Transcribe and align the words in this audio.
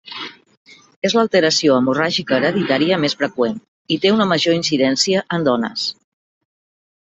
És 1.09 1.15
l’alteració 1.17 1.75
hemorràgica 1.81 2.35
hereditària 2.39 2.99
més 3.03 3.17
freqüent, 3.21 3.61
i 3.97 4.01
té 4.07 4.17
una 4.17 4.29
major 4.35 4.59
incidència 4.63 5.25
en 5.39 5.49
dones. 5.53 5.89